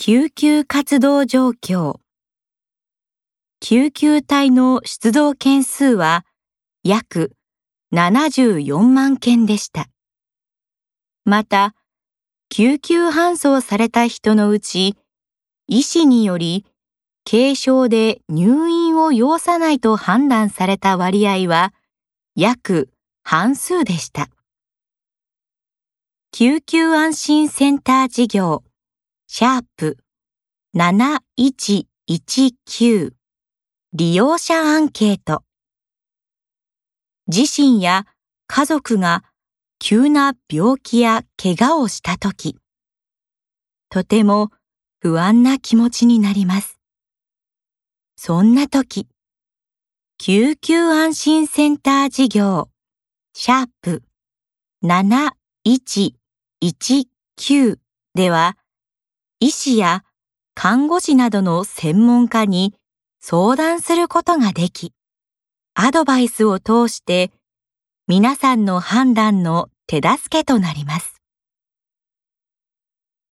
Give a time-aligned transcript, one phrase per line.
[0.00, 1.98] 救急活動状況
[3.58, 6.24] 救急隊の出動件数は
[6.84, 7.32] 約
[7.92, 9.88] 74万件でした。
[11.24, 11.74] また、
[12.48, 14.94] 救急搬送された人のうち、
[15.66, 16.64] 医師により
[17.28, 21.74] 軽症で入院を要さないと判断された割合は
[22.36, 22.88] 約
[23.24, 24.30] 半数でした。
[26.30, 28.62] 救急安心センター事業
[29.30, 29.98] シャープ。
[30.74, 33.12] 7119
[33.92, 35.44] 利用者アンケート。
[37.26, 38.06] 自身や
[38.46, 39.24] 家族が
[39.78, 42.56] 急な病気や怪我をしたとき、
[43.90, 44.50] とても
[45.00, 46.80] 不安な気持ちになります。
[48.16, 49.08] そんなとき、
[50.16, 52.70] 救急安心センター事業。
[53.34, 54.02] シャープ。
[54.82, 57.78] 7119
[58.14, 58.56] では、
[59.40, 60.04] 医師や
[60.54, 62.74] 看護師などの専門家に
[63.20, 64.92] 相談することができ、
[65.74, 67.30] アドバイスを通して
[68.08, 71.17] 皆さんの判断の手助けとなります。